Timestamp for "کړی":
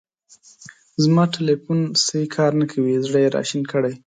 3.71-3.93